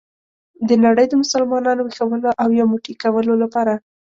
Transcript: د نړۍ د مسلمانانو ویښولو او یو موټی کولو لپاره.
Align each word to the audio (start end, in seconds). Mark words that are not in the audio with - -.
د 0.67 0.69
نړۍ 0.85 1.05
د 1.09 1.13
مسلمانانو 1.21 1.81
ویښولو 1.85 2.29
او 2.41 2.49
یو 2.59 2.65
موټی 2.71 2.93
کولو 3.03 3.33
لپاره. 3.43 3.73